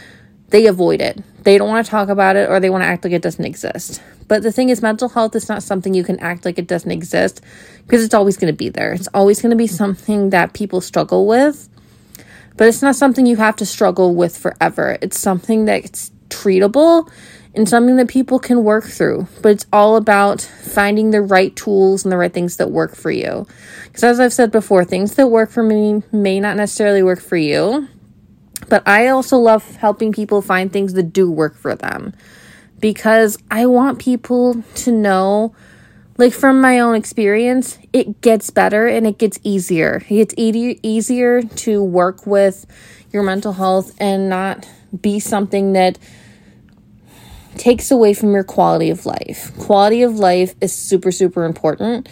they 0.47 0.65
avoid 0.65 0.99
it. 0.99 1.21
They 1.43 1.57
don't 1.57 1.69
want 1.69 1.85
to 1.85 1.89
talk 1.89 2.09
about 2.09 2.35
it 2.35 2.49
or 2.49 2.59
they 2.59 2.69
want 2.69 2.83
to 2.83 2.87
act 2.87 3.03
like 3.03 3.13
it 3.13 3.21
doesn't 3.21 3.45
exist. 3.45 4.01
But 4.27 4.43
the 4.43 4.51
thing 4.51 4.69
is, 4.69 4.81
mental 4.81 5.09
health 5.09 5.35
is 5.35 5.49
not 5.49 5.63
something 5.63 5.93
you 5.93 6.03
can 6.03 6.19
act 6.19 6.45
like 6.45 6.59
it 6.59 6.67
doesn't 6.67 6.91
exist 6.91 7.41
because 7.85 8.03
it's 8.03 8.13
always 8.13 8.37
going 8.37 8.53
to 8.53 8.57
be 8.57 8.69
there. 8.69 8.93
It's 8.93 9.07
always 9.13 9.41
going 9.41 9.51
to 9.51 9.55
be 9.55 9.67
something 9.67 10.29
that 10.29 10.53
people 10.53 10.81
struggle 10.81 11.25
with. 11.25 11.69
But 12.57 12.67
it's 12.67 12.81
not 12.81 12.95
something 12.95 13.25
you 13.25 13.37
have 13.37 13.55
to 13.57 13.65
struggle 13.65 14.13
with 14.15 14.37
forever. 14.37 14.97
It's 15.01 15.17
something 15.17 15.65
that's 15.65 16.11
treatable 16.27 17.09
and 17.55 17.67
something 17.67 17.95
that 17.95 18.07
people 18.07 18.37
can 18.37 18.63
work 18.63 18.85
through. 18.85 19.27
But 19.41 19.53
it's 19.53 19.65
all 19.71 19.95
about 19.95 20.41
finding 20.41 21.11
the 21.11 21.21
right 21.21 21.55
tools 21.55 22.03
and 22.03 22.11
the 22.11 22.17
right 22.17 22.33
things 22.33 22.57
that 22.57 22.69
work 22.69 22.95
for 22.95 23.11
you. 23.11 23.47
Because 23.85 24.03
as 24.03 24.19
I've 24.19 24.33
said 24.33 24.51
before, 24.51 24.85
things 24.85 25.15
that 25.15 25.27
work 25.27 25.49
for 25.49 25.63
me 25.63 26.03
may 26.11 26.39
not 26.39 26.57
necessarily 26.57 27.01
work 27.01 27.21
for 27.21 27.37
you. 27.37 27.87
But 28.69 28.87
I 28.87 29.07
also 29.07 29.37
love 29.37 29.75
helping 29.77 30.11
people 30.11 30.41
find 30.41 30.71
things 30.71 30.93
that 30.93 31.11
do 31.11 31.29
work 31.29 31.55
for 31.55 31.75
them 31.75 32.13
because 32.79 33.37
I 33.51 33.65
want 33.65 33.99
people 33.99 34.63
to 34.75 34.91
know, 34.91 35.53
like 36.17 36.33
from 36.33 36.61
my 36.61 36.79
own 36.79 36.95
experience, 36.95 37.77
it 37.93 38.21
gets 38.21 38.49
better 38.49 38.87
and 38.87 39.05
it 39.07 39.17
gets 39.17 39.39
easier. 39.43 40.03
It's 40.09 40.33
e- 40.37 40.79
easier 40.83 41.41
to 41.41 41.83
work 41.83 42.25
with 42.25 42.65
your 43.11 43.23
mental 43.23 43.53
health 43.53 43.95
and 43.99 44.29
not 44.29 44.67
be 45.01 45.19
something 45.19 45.73
that 45.73 45.97
takes 47.57 47.91
away 47.91 48.13
from 48.13 48.33
your 48.33 48.43
quality 48.43 48.89
of 48.89 49.05
life. 49.05 49.55
Quality 49.57 50.03
of 50.03 50.19
life 50.19 50.55
is 50.61 50.73
super, 50.73 51.11
super 51.11 51.43
important, 51.43 52.07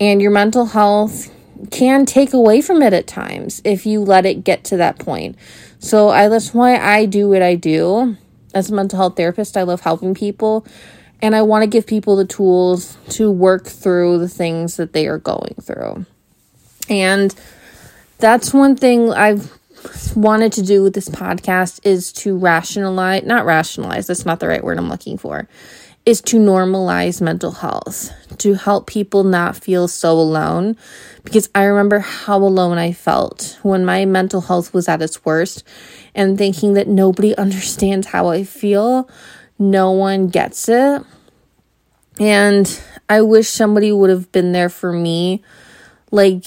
and 0.00 0.20
your 0.20 0.30
mental 0.30 0.66
health 0.66 1.30
can 1.70 2.06
take 2.06 2.32
away 2.32 2.60
from 2.60 2.82
it 2.82 2.92
at 2.92 3.06
times 3.06 3.62
if 3.64 3.86
you 3.86 4.00
let 4.00 4.26
it 4.26 4.44
get 4.44 4.64
to 4.64 4.76
that 4.76 4.98
point. 4.98 5.36
So 5.78 6.08
I 6.10 6.28
that's 6.28 6.52
why 6.52 6.76
I 6.76 7.06
do 7.06 7.28
what 7.28 7.42
I 7.42 7.54
do. 7.54 8.16
As 8.54 8.70
a 8.70 8.74
mental 8.74 8.98
health 8.98 9.16
therapist, 9.16 9.56
I 9.56 9.62
love 9.62 9.80
helping 9.80 10.14
people 10.14 10.66
and 11.22 11.36
I 11.36 11.42
want 11.42 11.62
to 11.62 11.68
give 11.68 11.86
people 11.86 12.16
the 12.16 12.24
tools 12.24 12.96
to 13.10 13.30
work 13.30 13.66
through 13.66 14.18
the 14.18 14.28
things 14.28 14.76
that 14.76 14.92
they 14.92 15.06
are 15.06 15.18
going 15.18 15.54
through. 15.62 16.04
And 16.88 17.34
that's 18.18 18.52
one 18.52 18.76
thing 18.76 19.12
I've 19.12 19.56
wanted 20.14 20.52
to 20.52 20.62
do 20.62 20.82
with 20.82 20.94
this 20.94 21.08
podcast 21.08 21.80
is 21.84 22.12
to 22.12 22.36
rationalize, 22.36 23.24
not 23.24 23.44
rationalize, 23.44 24.06
that's 24.06 24.26
not 24.26 24.40
the 24.40 24.48
right 24.48 24.62
word 24.62 24.78
I'm 24.78 24.88
looking 24.88 25.16
for, 25.16 25.48
is 26.04 26.20
to 26.20 26.38
normalize 26.38 27.20
mental 27.20 27.52
health, 27.52 28.10
to 28.38 28.54
help 28.54 28.86
people 28.86 29.22
not 29.22 29.56
feel 29.56 29.86
so 29.86 30.12
alone. 30.12 30.76
Because 31.22 31.48
I 31.54 31.64
remember 31.64 32.00
how 32.00 32.38
alone 32.38 32.78
I 32.78 32.92
felt 32.92 33.58
when 33.62 33.84
my 33.84 34.04
mental 34.04 34.40
health 34.40 34.74
was 34.74 34.88
at 34.88 35.02
its 35.02 35.24
worst 35.24 35.62
and 36.14 36.36
thinking 36.36 36.74
that 36.74 36.88
nobody 36.88 37.36
understands 37.36 38.08
how 38.08 38.28
I 38.28 38.44
feel, 38.44 39.08
no 39.58 39.92
one 39.92 40.28
gets 40.28 40.68
it. 40.68 41.02
And 42.18 42.80
I 43.08 43.22
wish 43.22 43.48
somebody 43.48 43.92
would 43.92 44.10
have 44.10 44.30
been 44.32 44.52
there 44.52 44.68
for 44.68 44.92
me. 44.92 45.42
Like, 46.10 46.44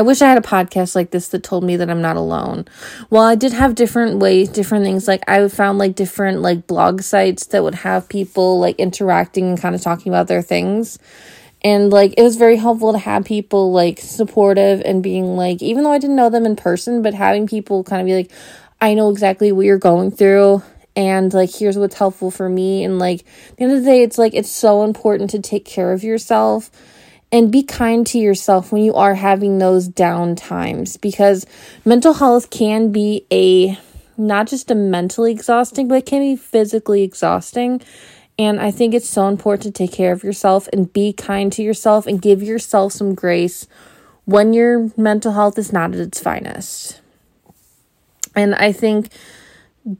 I 0.00 0.02
wish 0.02 0.22
I 0.22 0.30
had 0.30 0.38
a 0.38 0.40
podcast 0.40 0.94
like 0.94 1.10
this 1.10 1.28
that 1.28 1.42
told 1.42 1.62
me 1.62 1.76
that 1.76 1.90
I'm 1.90 2.00
not 2.00 2.16
alone. 2.16 2.64
Well, 3.10 3.22
I 3.22 3.34
did 3.34 3.52
have 3.52 3.74
different 3.74 4.18
ways, 4.18 4.48
different 4.48 4.82
things. 4.82 5.06
Like 5.06 5.22
I 5.28 5.46
found 5.48 5.76
like 5.76 5.94
different 5.94 6.40
like 6.40 6.66
blog 6.66 7.02
sites 7.02 7.44
that 7.48 7.62
would 7.62 7.74
have 7.74 8.08
people 8.08 8.58
like 8.58 8.76
interacting 8.78 9.50
and 9.50 9.60
kind 9.60 9.74
of 9.74 9.82
talking 9.82 10.10
about 10.10 10.26
their 10.26 10.40
things. 10.40 10.98
And 11.60 11.90
like 11.90 12.14
it 12.16 12.22
was 12.22 12.36
very 12.36 12.56
helpful 12.56 12.92
to 12.92 12.98
have 12.98 13.26
people 13.26 13.72
like 13.72 14.00
supportive 14.00 14.80
and 14.86 15.02
being 15.02 15.36
like, 15.36 15.60
even 15.60 15.84
though 15.84 15.92
I 15.92 15.98
didn't 15.98 16.16
know 16.16 16.30
them 16.30 16.46
in 16.46 16.56
person, 16.56 17.02
but 17.02 17.12
having 17.12 17.46
people 17.46 17.84
kind 17.84 18.00
of 18.00 18.06
be 18.06 18.14
like, 18.14 18.32
I 18.80 18.94
know 18.94 19.10
exactly 19.10 19.52
what 19.52 19.66
you're 19.66 19.76
going 19.76 20.12
through 20.12 20.62
and 20.96 21.34
like 21.34 21.54
here's 21.54 21.76
what's 21.76 21.98
helpful 21.98 22.30
for 22.30 22.48
me 22.48 22.84
and 22.84 22.98
like 22.98 23.26
the 23.58 23.64
end 23.64 23.72
of 23.72 23.80
the 23.80 23.84
day 23.84 24.02
it's 24.02 24.16
like 24.16 24.32
it's 24.32 24.50
so 24.50 24.82
important 24.82 25.28
to 25.28 25.40
take 25.40 25.66
care 25.66 25.92
of 25.92 26.02
yourself 26.02 26.70
and 27.32 27.52
be 27.52 27.62
kind 27.62 28.06
to 28.08 28.18
yourself 28.18 28.72
when 28.72 28.82
you 28.82 28.94
are 28.94 29.14
having 29.14 29.58
those 29.58 29.88
down 29.88 30.34
times 30.34 30.96
because 30.96 31.46
mental 31.84 32.14
health 32.14 32.50
can 32.50 32.90
be 32.90 33.26
a 33.30 33.78
not 34.16 34.48
just 34.48 34.70
a 34.70 34.74
mentally 34.74 35.32
exhausting 35.32 35.88
but 35.88 35.96
it 35.96 36.06
can 36.06 36.20
be 36.20 36.36
physically 36.36 37.02
exhausting. 37.02 37.80
And 38.38 38.60
i 38.60 38.70
think 38.70 38.94
it's 38.94 39.08
so 39.08 39.28
important 39.28 39.74
to 39.74 39.86
take 39.86 39.92
care 39.92 40.12
of 40.12 40.24
yourself 40.24 40.68
and 40.72 40.92
be 40.92 41.12
kind 41.12 41.52
to 41.52 41.62
yourself 41.62 42.06
and 42.06 42.20
give 42.20 42.42
yourself 42.42 42.92
some 42.92 43.14
grace 43.14 43.66
when 44.24 44.52
your 44.52 44.90
mental 44.96 45.32
health 45.32 45.58
is 45.58 45.72
not 45.72 45.94
at 45.94 46.00
its 46.00 46.20
finest. 46.20 47.00
And 48.34 48.54
i 48.54 48.72
think 48.72 49.10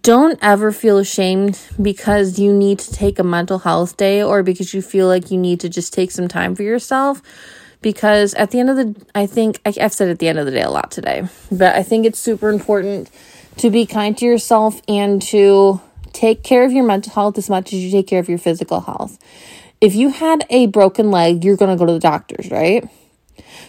don't 0.02 0.38
ever 0.42 0.72
feel 0.72 0.98
ashamed 0.98 1.58
because 1.80 2.38
you 2.38 2.52
need 2.52 2.78
to 2.80 2.92
take 2.92 3.18
a 3.18 3.24
mental 3.24 3.60
health 3.60 3.96
day 3.96 4.22
or 4.22 4.42
because 4.42 4.74
you 4.74 4.82
feel 4.82 5.06
like 5.06 5.30
you 5.30 5.38
need 5.38 5.60
to 5.60 5.68
just 5.68 5.92
take 5.92 6.10
some 6.10 6.28
time 6.28 6.54
for 6.54 6.62
yourself. 6.62 7.22
Because 7.82 8.34
at 8.34 8.50
the 8.50 8.60
end 8.60 8.68
of 8.68 8.76
the, 8.76 9.06
I 9.14 9.24
think 9.24 9.58
I've 9.64 9.92
said 9.92 10.10
at 10.10 10.18
the 10.18 10.28
end 10.28 10.38
of 10.38 10.44
the 10.44 10.52
day 10.52 10.60
a 10.60 10.70
lot 10.70 10.90
today, 10.90 11.26
but 11.50 11.74
I 11.74 11.82
think 11.82 12.04
it's 12.04 12.18
super 12.18 12.50
important 12.50 13.10
to 13.56 13.70
be 13.70 13.86
kind 13.86 14.16
to 14.18 14.26
yourself 14.26 14.82
and 14.86 15.22
to 15.22 15.80
take 16.12 16.42
care 16.42 16.64
of 16.64 16.72
your 16.72 16.84
mental 16.84 17.12
health 17.14 17.38
as 17.38 17.48
much 17.48 17.72
as 17.72 17.78
you 17.82 17.90
take 17.90 18.06
care 18.06 18.20
of 18.20 18.28
your 18.28 18.36
physical 18.36 18.80
health. 18.80 19.18
If 19.80 19.94
you 19.94 20.10
had 20.10 20.44
a 20.50 20.66
broken 20.66 21.10
leg, 21.10 21.42
you're 21.42 21.56
going 21.56 21.74
to 21.74 21.78
go 21.78 21.86
to 21.86 21.94
the 21.94 21.98
doctors, 21.98 22.50
right? 22.50 22.86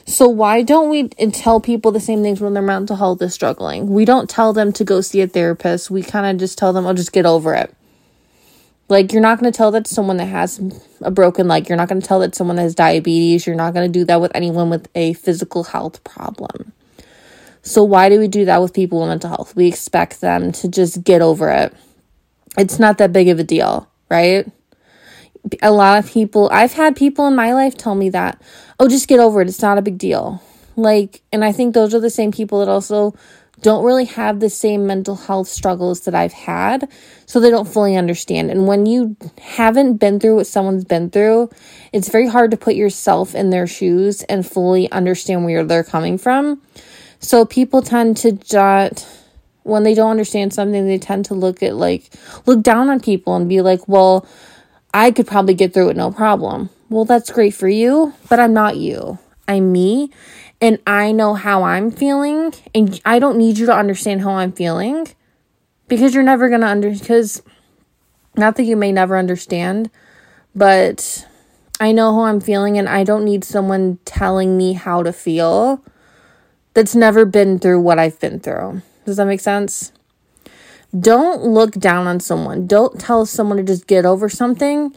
So 0.06 0.28
why 0.28 0.64
don't 0.64 0.90
we 0.90 1.08
tell 1.08 1.60
people 1.60 1.92
the 1.92 2.00
same 2.00 2.22
things 2.22 2.42
when 2.42 2.54
their 2.54 2.64
mental 2.64 2.96
health 2.96 3.22
is 3.22 3.34
struggling? 3.34 3.88
We 3.90 4.06
don't 4.06 4.30
tell 4.30 4.54
them 4.54 4.72
to 4.74 4.84
go 4.84 5.02
see 5.02 5.22
a 5.22 5.28
therapist. 5.28 5.92
We 5.92 6.04
kind 6.04 6.26
of 6.26 6.38
just 6.38 6.58
tell 6.58 6.74
them, 6.74 6.86
"I'll 6.86 6.92
oh, 6.92 6.96
just 6.96 7.14
get 7.14 7.26
over 7.26 7.54
it." 7.54 7.74
Like 8.90 9.14
you're 9.14 9.22
not 9.22 9.40
going 9.40 9.52
to 9.52 9.56
tell 9.56 9.72
that 9.72 9.86
to 9.86 9.94
someone 9.94 10.18
that 10.18 10.26
has 10.26 10.60
a 11.02 11.12
broken 11.12 11.48
leg. 11.48 11.70
You're 11.70 11.78
not 11.78 11.88
going 11.88 12.02
to 12.02 12.08
tell 12.08 12.20
that 12.20 12.36
someone 12.36 12.58
that 12.58 12.64
has 12.64 12.76
diabetes. 12.76 13.48
You're 13.48 13.56
not 13.56 13.74
going 13.74 13.92
to 13.92 14.00
do 14.00 14.04
that 14.06 14.20
with 14.20 14.32
anyone 14.36 14.70
with 14.70 14.90
a 14.96 15.14
physical 15.14 15.64
health 15.64 16.04
problem. 16.04 16.74
So 17.62 17.84
why 17.84 18.10
do 18.10 18.20
we 18.20 18.28
do 18.28 18.46
that 18.46 18.62
with 18.62 18.74
people 18.74 19.00
with 19.00 19.10
mental 19.10 19.30
health? 19.30 19.56
We 19.56 19.68
expect 19.68 20.20
them 20.20 20.52
to 20.54 20.68
just 20.68 21.04
get 21.04 21.22
over 21.22 21.50
it. 21.50 21.74
It's 22.58 22.80
not 22.80 22.98
that 22.98 23.14
big 23.14 23.30
of 23.30 23.40
a 23.40 23.44
deal, 23.44 23.90
right? 24.10 24.46
A 25.62 25.72
lot 25.72 26.00
of 26.00 26.12
people, 26.12 26.50
I've 26.52 26.74
had 26.74 26.96
people 26.96 27.28
in 27.28 27.36
my 27.36 27.54
life 27.54 27.76
tell 27.76 27.96
me 27.96 28.10
that, 28.10 28.42
oh, 28.80 28.88
just 28.88 29.08
get 29.08 29.20
over 29.20 29.42
it. 29.42 29.48
It's 29.48 29.62
not 29.62 29.78
a 29.78 29.82
big 29.82 29.98
deal. 29.98 30.42
Like, 30.76 31.22
and 31.32 31.44
I 31.44 31.52
think 31.52 31.74
those 31.74 31.94
are 31.94 32.00
the 32.00 32.10
same 32.10 32.32
people 32.32 32.60
that 32.60 32.70
also 32.70 33.16
don't 33.62 33.86
really 33.86 34.06
have 34.06 34.40
the 34.40 34.50
same 34.50 34.88
mental 34.88 35.16
health 35.16 35.48
struggles 35.48 36.02
that 36.02 36.16
I've 36.16 36.34
had, 36.34 36.90
so 37.26 37.40
they 37.40 37.52
don't 37.52 37.68
fully 37.68 37.96
understand. 37.96 38.50
And 38.50 38.66
when 38.66 38.86
you 38.86 39.16
haven't 39.40 39.98
been 39.98 40.20
through 40.20 40.38
what 40.38 40.48
someone's 40.48 40.86
been 40.86 41.12
through, 41.12 41.52
it's 41.94 42.10
very 42.10 42.28
hard 42.28 42.52
to 42.52 42.58
put 42.58 42.74
yourself 42.74 43.36
in 43.36 43.52
their 43.52 43.68
shoes 43.68 44.24
and 44.24 44.46
fully 44.46 44.92
understand 44.92 45.46
where 45.46 45.64
they're 45.64 45.84
coming 45.84 46.18
from. 46.18 46.62
So 47.20 47.46
people 47.46 47.84
tend 47.84 48.18
to 48.18 48.32
just 48.32 49.08
when 49.64 49.84
they 49.84 49.94
don't 49.94 50.10
understand 50.10 50.54
something, 50.54 50.88
they 50.88 50.98
tend 50.98 51.26
to 51.26 51.36
look 51.36 51.62
at 51.62 51.76
like 51.76 52.10
look 52.48 52.64
down 52.64 52.90
on 52.90 53.00
people 53.00 53.36
and 53.36 53.48
be 53.48 53.62
like, 53.62 53.88
"Well, 53.88 54.26
I 54.94 55.12
could 55.12 55.28
probably 55.28 55.54
get 55.54 55.74
through 55.74 55.90
it 55.90 55.98
no 55.98 56.12
problem. 56.12 56.70
Well, 56.90 57.06
that's 57.06 57.32
great 57.32 57.54
for 57.54 57.70
you, 57.70 58.14
but 58.30 58.40
I'm 58.40 58.54
not 58.54 58.78
you. 58.78 59.20
I'm 59.48 59.72
me, 59.72 60.12
and 60.60 60.80
I 60.86 61.12
know 61.12 61.34
how 61.34 61.64
I'm 61.64 61.92
feeling, 61.92 62.54
and 62.76 63.00
I 63.06 63.20
don't 63.20 63.38
need 63.38 63.58
you 63.58 63.66
to 63.66 63.76
understand 63.76 64.22
how 64.22 64.32
I'm 64.32 64.52
feeling 64.52 65.08
because 65.88 66.14
you're 66.14 66.24
never 66.24 66.48
going 66.48 66.62
to 66.62 66.68
under 66.68 66.92
because 66.92 67.42
not 68.38 68.56
that 68.56 68.64
you 68.64 68.76
may 68.76 68.92
never 68.92 69.18
understand, 69.18 69.90
but 70.56 71.28
I 71.80 71.92
know 71.92 72.14
how 72.14 72.22
I'm 72.24 72.40
feeling 72.40 72.78
and 72.78 72.88
I 72.88 73.04
don't 73.04 73.26
need 73.26 73.44
someone 73.44 74.00
telling 74.06 74.58
me 74.58 74.74
how 74.74 75.04
to 75.04 75.12
feel 75.12 75.84
that's 76.74 76.96
never 76.96 77.26
been 77.26 77.60
through 77.60 77.82
what 77.82 78.00
I've 78.00 78.20
been 78.20 78.40
through. 78.40 78.82
Does 79.06 79.18
that 79.18 79.26
make 79.26 79.42
sense? 79.42 79.92
Don't 80.98 81.44
look 81.44 81.72
down 81.74 82.08
on 82.08 82.20
someone. 82.20 82.68
Don't 82.68 83.00
tell 83.00 83.26
someone 83.26 83.58
to 83.58 83.64
just 83.64 83.88
get 83.88 84.06
over 84.06 84.28
something 84.30 84.96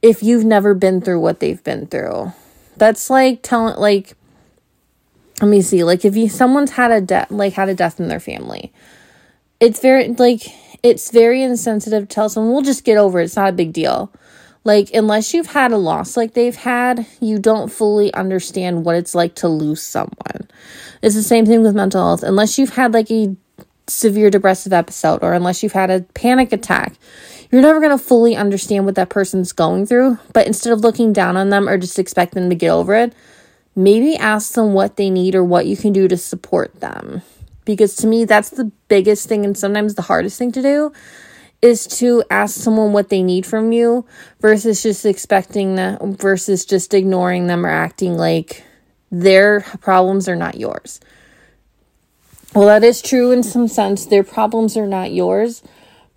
if 0.00 0.22
you've 0.22 0.44
never 0.44 0.74
been 0.74 1.00
through 1.00 1.20
what 1.20 1.40
they've 1.40 1.62
been 1.62 1.86
through. 1.86 2.32
That's 2.76 3.10
like 3.10 3.42
telling 3.42 3.76
like 3.78 4.14
let 5.40 5.48
me 5.48 5.62
see, 5.62 5.84
like 5.84 6.04
if 6.04 6.16
you 6.16 6.28
someone's 6.28 6.72
had 6.72 6.90
a 6.90 7.00
death 7.00 7.30
like 7.30 7.54
had 7.54 7.68
a 7.68 7.74
death 7.74 8.00
in 8.00 8.08
their 8.08 8.20
family. 8.20 8.72
It's 9.60 9.80
very 9.80 10.08
like 10.08 10.46
it's 10.82 11.10
very 11.10 11.42
insensitive 11.42 12.08
to 12.08 12.14
tell 12.14 12.28
someone, 12.28 12.52
we'll 12.52 12.62
just 12.62 12.84
get 12.84 12.98
over 12.98 13.18
it. 13.18 13.24
It's 13.24 13.36
not 13.36 13.48
a 13.48 13.52
big 13.52 13.72
deal. 13.72 14.12
Like, 14.64 14.90
unless 14.94 15.34
you've 15.34 15.48
had 15.48 15.72
a 15.72 15.76
loss 15.76 16.16
like 16.16 16.32
they've 16.32 16.56
had, 16.56 17.06
you 17.20 17.38
don't 17.38 17.72
fully 17.72 18.12
understand 18.14 18.84
what 18.84 18.96
it's 18.96 19.14
like 19.14 19.34
to 19.36 19.48
lose 19.48 19.82
someone. 19.82 20.48
It's 21.02 21.14
the 21.14 21.22
same 21.22 21.44
thing 21.44 21.62
with 21.62 21.74
mental 21.74 22.02
health. 22.02 22.22
Unless 22.22 22.58
you've 22.58 22.74
had 22.74 22.94
like 22.94 23.10
a 23.10 23.34
severe 23.86 24.30
depressive 24.30 24.72
episode 24.72 25.22
or 25.22 25.34
unless 25.34 25.62
you've 25.62 25.72
had 25.72 25.90
a 25.90 26.00
panic 26.14 26.52
attack. 26.52 26.94
You're 27.50 27.62
never 27.62 27.80
going 27.80 27.96
to 27.96 28.02
fully 28.02 28.36
understand 28.36 28.86
what 28.86 28.94
that 28.94 29.10
person's 29.10 29.52
going 29.52 29.86
through, 29.86 30.18
but 30.32 30.46
instead 30.46 30.72
of 30.72 30.80
looking 30.80 31.12
down 31.12 31.36
on 31.36 31.50
them 31.50 31.68
or 31.68 31.78
just 31.78 31.98
expect 31.98 32.34
them 32.34 32.48
to 32.48 32.56
get 32.56 32.70
over 32.70 32.94
it, 32.94 33.14
maybe 33.76 34.16
ask 34.16 34.54
them 34.54 34.72
what 34.72 34.96
they 34.96 35.10
need 35.10 35.34
or 35.34 35.44
what 35.44 35.66
you 35.66 35.76
can 35.76 35.92
do 35.92 36.08
to 36.08 36.16
support 36.16 36.80
them. 36.80 37.22
Because 37.64 37.94
to 37.96 38.06
me, 38.06 38.24
that's 38.24 38.50
the 38.50 38.70
biggest 38.88 39.28
thing 39.28 39.44
and 39.44 39.56
sometimes 39.56 39.94
the 39.94 40.02
hardest 40.02 40.38
thing 40.38 40.52
to 40.52 40.62
do 40.62 40.92
is 41.62 41.86
to 41.86 42.22
ask 42.30 42.60
someone 42.60 42.92
what 42.92 43.08
they 43.08 43.22
need 43.22 43.46
from 43.46 43.72
you 43.72 44.04
versus 44.40 44.82
just 44.82 45.06
expecting 45.06 45.76
that 45.76 45.98
versus 46.02 46.66
just 46.66 46.92
ignoring 46.92 47.46
them 47.46 47.64
or 47.64 47.70
acting 47.70 48.18
like 48.18 48.62
their 49.10 49.62
problems 49.80 50.28
are 50.28 50.36
not 50.36 50.56
yours. 50.56 51.00
Well, 52.54 52.66
that 52.66 52.84
is 52.84 53.02
true 53.02 53.32
in 53.32 53.42
some 53.42 53.66
sense. 53.66 54.06
Their 54.06 54.22
problems 54.22 54.76
are 54.76 54.86
not 54.86 55.10
yours, 55.10 55.64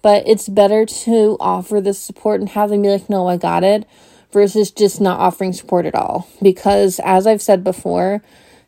but 0.04 0.22
it's 0.28 0.48
better 0.48 0.86
to 0.86 1.36
offer 1.40 1.82
the 1.82 1.96
support 1.96 2.40
and 2.40 2.50
have 2.50 2.70
them 2.70 2.84
be 2.84 2.90
like, 2.90 3.10
no, 3.10 3.28
I 3.28 3.38
got 3.38 3.64
it, 3.64 3.88
versus 4.32 4.70
just 4.70 5.02
not 5.02 5.20
offering 5.20 5.52
support 5.52 5.88
at 5.88 5.96
all. 5.96 6.30
Because 6.40 7.00
as 7.04 7.26
I've 7.26 7.42
said 7.42 7.64
before, 7.64 8.22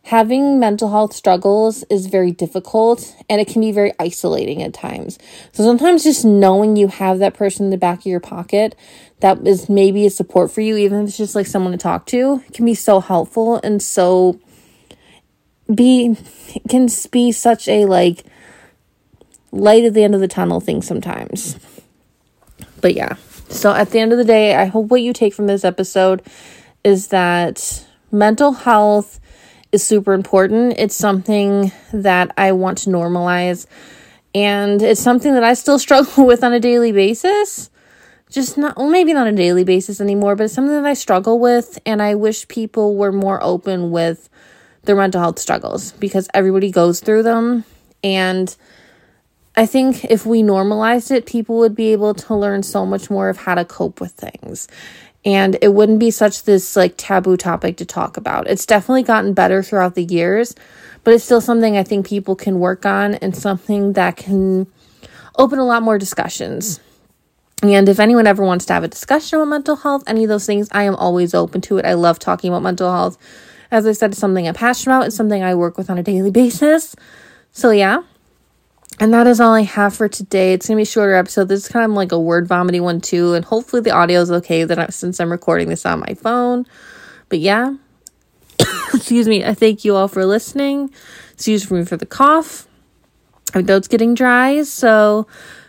having 0.05 0.59
mental 0.59 0.89
health 0.89 1.13
struggles 1.13 1.83
is 1.91 2.07
very 2.07 2.31
difficult 2.31 3.15
and 3.29 3.39
it 3.39 3.47
can 3.47 3.61
be 3.61 3.71
very 3.71 3.93
isolating 3.99 4.63
at 4.63 4.73
times. 4.73 5.19
So 5.51 5.63
sometimes 5.63 6.03
just 6.03 6.25
knowing 6.25 6.75
you 6.75 6.87
have 6.87 7.19
that 7.19 7.35
person 7.35 7.65
in 7.65 7.69
the 7.69 7.77
back 7.77 7.99
of 7.99 8.05
your 8.07 8.19
pocket 8.19 8.75
that 9.19 9.45
is 9.45 9.69
maybe 9.69 10.07
a 10.07 10.09
support 10.09 10.49
for 10.49 10.61
you, 10.61 10.75
even 10.75 11.01
if 11.01 11.09
it's 11.09 11.17
just 11.17 11.35
like 11.35 11.45
someone 11.45 11.73
to 11.73 11.77
talk 11.77 12.07
to, 12.07 12.43
can 12.51 12.65
be 12.65 12.73
so 12.73 12.99
helpful 12.99 13.59
and 13.63 13.79
so 13.79 14.39
be 15.73 16.15
can 16.67 16.89
be 17.11 17.31
such 17.31 17.67
a 17.67 17.85
like 17.85 18.23
light 19.51 19.83
at 19.83 19.93
the 19.93 20.03
end 20.03 20.15
of 20.15 20.21
the 20.21 20.27
tunnel 20.27 20.59
thing 20.59 20.81
sometimes. 20.81 21.57
But 22.81 22.93
yeah. 22.93 23.15
So 23.49 23.73
at 23.73 23.89
the 23.89 23.99
end 23.99 24.11
of 24.11 24.17
the 24.17 24.25
day, 24.25 24.55
I 24.55 24.65
hope 24.65 24.87
what 24.87 25.01
you 25.01 25.13
take 25.13 25.33
from 25.33 25.47
this 25.47 25.65
episode 25.65 26.21
is 26.83 27.07
that 27.07 27.85
mental 28.11 28.53
health 28.53 29.19
is 29.71 29.83
super 29.83 30.13
important. 30.13 30.75
It's 30.77 30.95
something 30.95 31.71
that 31.91 32.31
I 32.37 32.51
want 32.51 32.79
to 32.79 32.89
normalize 32.89 33.65
and 34.33 34.81
it's 34.81 35.01
something 35.01 35.33
that 35.33 35.43
I 35.43 35.53
still 35.53 35.79
struggle 35.87 36.25
with 36.25 36.43
on 36.43 36.53
a 36.53 36.59
daily 36.59 36.91
basis. 36.91 37.69
Just 38.29 38.59
not, 38.59 38.77
well, 38.77 38.89
maybe 38.89 39.11
not 39.13 39.25
a 39.25 39.31
daily 39.31 39.63
basis 39.63 39.99
anymore, 39.99 40.35
but 40.35 40.43
it's 40.43 40.53
something 40.53 40.75
that 40.75 40.85
I 40.85 40.93
struggle 40.93 41.39
with, 41.39 41.79
and 41.83 41.99
I 41.99 42.13
wish 42.13 42.47
people 42.47 42.95
were 42.95 43.11
more 43.11 43.41
open 43.41 43.89
with 43.89 44.29
their 44.89 44.95
mental 44.95 45.21
health 45.21 45.37
struggles 45.37 45.91
because 45.93 46.27
everybody 46.33 46.71
goes 46.71 46.99
through 46.99 47.21
them. 47.21 47.63
And 48.03 48.55
I 49.55 49.67
think 49.67 50.03
if 50.05 50.25
we 50.25 50.41
normalized 50.41 51.11
it, 51.11 51.27
people 51.27 51.59
would 51.59 51.75
be 51.75 51.91
able 51.91 52.15
to 52.15 52.35
learn 52.35 52.63
so 52.63 52.87
much 52.87 53.07
more 53.07 53.29
of 53.29 53.37
how 53.37 53.53
to 53.53 53.65
cope 53.65 54.01
with 54.01 54.13
things. 54.13 54.67
And 55.23 55.59
it 55.61 55.75
wouldn't 55.75 55.99
be 55.99 56.09
such 56.09 56.45
this 56.45 56.75
like 56.75 56.95
taboo 56.97 57.37
topic 57.37 57.77
to 57.77 57.85
talk 57.85 58.17
about. 58.17 58.47
It's 58.47 58.65
definitely 58.65 59.03
gotten 59.03 59.35
better 59.35 59.61
throughout 59.61 59.93
the 59.93 60.05
years, 60.05 60.55
but 61.03 61.13
it's 61.13 61.23
still 61.23 61.39
something 61.39 61.77
I 61.77 61.83
think 61.83 62.07
people 62.07 62.35
can 62.35 62.59
work 62.59 62.83
on 62.83 63.13
and 63.13 63.37
something 63.37 63.93
that 63.93 64.17
can 64.17 64.65
open 65.37 65.59
a 65.59 65.65
lot 65.65 65.83
more 65.83 65.99
discussions. 65.99 66.79
And 67.61 67.87
if 67.87 67.99
anyone 67.99 68.25
ever 68.25 68.43
wants 68.43 68.65
to 68.65 68.73
have 68.73 68.83
a 68.83 68.87
discussion 68.87 69.37
about 69.37 69.49
mental 69.49 69.75
health, 69.75 70.03
any 70.07 70.23
of 70.23 70.29
those 70.29 70.47
things, 70.47 70.67
I 70.71 70.83
am 70.83 70.95
always 70.95 71.35
open 71.35 71.61
to 71.61 71.77
it. 71.77 71.85
I 71.85 71.93
love 71.93 72.17
talking 72.17 72.49
about 72.49 72.63
mental 72.63 72.91
health. 72.91 73.19
As 73.71 73.85
I 73.85 73.91
said, 73.91 74.11
it's 74.11 74.19
something 74.19 74.47
I'm 74.47 74.53
passionate 74.53 74.95
about. 74.95 75.07
It's 75.07 75.15
something 75.15 75.43
I 75.43 75.55
work 75.55 75.77
with 75.77 75.89
on 75.89 75.97
a 75.97 76.03
daily 76.03 76.31
basis. 76.31 76.95
So, 77.51 77.71
yeah. 77.71 78.03
And 78.99 79.13
that 79.13 79.27
is 79.27 79.39
all 79.39 79.53
I 79.53 79.61
have 79.61 79.95
for 79.95 80.09
today. 80.09 80.53
It's 80.53 80.67
gonna 80.67 80.77
be 80.77 80.83
a 80.83 80.85
shorter 80.85 81.15
episode. 81.15 81.47
This 81.47 81.63
is 81.63 81.69
kind 81.69 81.85
of 81.85 81.91
like 81.91 82.11
a 82.11 82.19
word 82.19 82.47
vomiting 82.47 82.83
one 82.83 82.99
too, 82.99 83.33
and 83.33 83.45
hopefully 83.45 83.81
the 83.81 83.91
audio 83.91 84.19
is 84.19 84.29
okay. 84.29 84.65
That 84.65 84.77
I, 84.77 84.87
since 84.87 85.21
I'm 85.21 85.31
recording 85.31 85.69
this 85.69 85.85
on 85.85 86.01
my 86.01 86.15
phone, 86.15 86.65
But 87.29 87.39
yeah, 87.39 87.75
excuse 88.93 89.27
me, 89.27 89.45
I 89.45 89.53
thank 89.53 89.85
you 89.85 89.95
all 89.95 90.09
for 90.09 90.25
listening. 90.25 90.91
Excuse 91.33 91.69
me 91.71 91.85
for 91.85 91.95
the 91.95 92.05
cough. 92.05 92.67
My 93.55 93.63
throat's 93.63 93.87
getting 93.87 94.15
dry, 94.15 94.63
so 94.63 95.27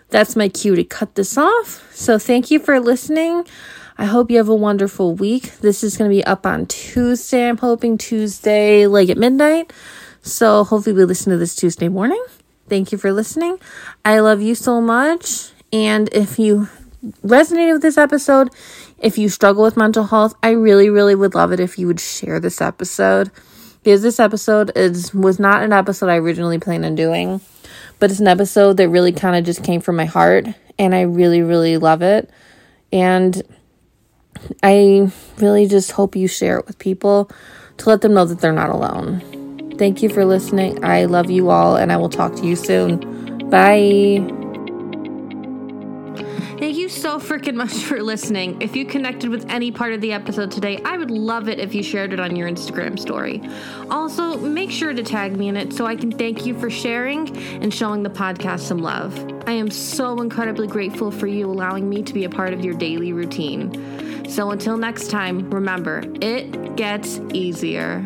that's 0.08 0.34
my 0.34 0.48
cue 0.48 0.74
to 0.74 0.82
cut 0.82 1.14
this 1.14 1.38
off. 1.38 1.88
So 1.94 2.18
thank 2.18 2.50
you 2.50 2.58
for 2.58 2.80
listening. 2.80 3.44
I 4.00 4.06
hope 4.06 4.30
you 4.30 4.38
have 4.38 4.48
a 4.48 4.54
wonderful 4.54 5.14
week. 5.14 5.58
This 5.58 5.84
is 5.84 5.98
going 5.98 6.10
to 6.10 6.16
be 6.16 6.24
up 6.24 6.46
on 6.46 6.64
Tuesday. 6.64 7.46
I'm 7.46 7.58
hoping 7.58 7.98
Tuesday, 7.98 8.86
like 8.86 9.10
at 9.10 9.18
midnight. 9.18 9.74
So 10.22 10.64
hopefully 10.64 10.96
we 10.96 11.04
listen 11.04 11.32
to 11.32 11.36
this 11.36 11.54
Tuesday 11.54 11.90
morning. 11.90 12.24
Thank 12.66 12.92
you 12.92 12.98
for 12.98 13.12
listening. 13.12 13.58
I 14.02 14.20
love 14.20 14.40
you 14.40 14.54
so 14.54 14.80
much. 14.80 15.50
And 15.70 16.08
if 16.14 16.38
you 16.38 16.70
resonated 17.22 17.74
with 17.74 17.82
this 17.82 17.98
episode, 17.98 18.48
if 19.00 19.18
you 19.18 19.28
struggle 19.28 19.64
with 19.64 19.76
mental 19.76 20.04
health, 20.04 20.34
I 20.42 20.52
really, 20.52 20.88
really 20.88 21.14
would 21.14 21.34
love 21.34 21.52
it 21.52 21.60
if 21.60 21.78
you 21.78 21.86
would 21.86 22.00
share 22.00 22.40
this 22.40 22.62
episode. 22.62 23.30
Because 23.82 24.00
this 24.00 24.18
episode 24.18 24.72
is 24.76 25.12
was 25.12 25.38
not 25.38 25.62
an 25.62 25.74
episode 25.74 26.08
I 26.08 26.16
originally 26.16 26.58
planned 26.58 26.86
on 26.86 26.94
doing, 26.94 27.42
but 27.98 28.10
it's 28.10 28.20
an 28.20 28.28
episode 28.28 28.78
that 28.78 28.88
really 28.88 29.12
kind 29.12 29.36
of 29.36 29.44
just 29.44 29.62
came 29.62 29.82
from 29.82 29.96
my 29.96 30.06
heart, 30.06 30.46
and 30.78 30.94
I 30.94 31.02
really, 31.02 31.42
really 31.42 31.76
love 31.76 32.00
it. 32.00 32.30
And 32.92 33.42
I 34.62 35.10
really 35.38 35.66
just 35.66 35.92
hope 35.92 36.16
you 36.16 36.28
share 36.28 36.58
it 36.58 36.66
with 36.66 36.78
people 36.78 37.30
to 37.78 37.88
let 37.88 38.00
them 38.00 38.14
know 38.14 38.24
that 38.24 38.40
they're 38.40 38.52
not 38.52 38.70
alone. 38.70 39.74
Thank 39.78 40.02
you 40.02 40.08
for 40.10 40.24
listening. 40.24 40.84
I 40.84 41.06
love 41.06 41.30
you 41.30 41.50
all, 41.50 41.76
and 41.76 41.90
I 41.90 41.96
will 41.96 42.10
talk 42.10 42.34
to 42.36 42.46
you 42.46 42.56
soon. 42.56 43.48
Bye. 43.48 44.26
Thank 46.60 46.76
you 46.76 46.90
so 46.90 47.18
freaking 47.18 47.54
much 47.54 47.72
for 47.72 48.02
listening. 48.02 48.60
If 48.60 48.76
you 48.76 48.84
connected 48.84 49.30
with 49.30 49.48
any 49.48 49.72
part 49.72 49.94
of 49.94 50.02
the 50.02 50.12
episode 50.12 50.50
today, 50.50 50.78
I 50.84 50.98
would 50.98 51.10
love 51.10 51.48
it 51.48 51.58
if 51.58 51.74
you 51.74 51.82
shared 51.82 52.12
it 52.12 52.20
on 52.20 52.36
your 52.36 52.50
Instagram 52.50 52.98
story. 52.98 53.40
Also, 53.90 54.36
make 54.36 54.70
sure 54.70 54.92
to 54.92 55.02
tag 55.02 55.34
me 55.38 55.48
in 55.48 55.56
it 55.56 55.72
so 55.72 55.86
I 55.86 55.96
can 55.96 56.12
thank 56.12 56.44
you 56.44 56.52
for 56.60 56.68
sharing 56.68 57.34
and 57.62 57.72
showing 57.72 58.02
the 58.02 58.10
podcast 58.10 58.60
some 58.60 58.80
love. 58.80 59.18
I 59.46 59.52
am 59.52 59.70
so 59.70 60.20
incredibly 60.20 60.66
grateful 60.66 61.10
for 61.10 61.26
you 61.26 61.50
allowing 61.50 61.88
me 61.88 62.02
to 62.02 62.12
be 62.12 62.24
a 62.24 62.30
part 62.30 62.52
of 62.52 62.62
your 62.62 62.74
daily 62.74 63.14
routine. 63.14 63.72
So 64.30 64.52
until 64.52 64.76
next 64.76 65.10
time, 65.10 65.50
remember, 65.50 66.04
it 66.20 66.76
gets 66.76 67.18
easier. 67.32 68.04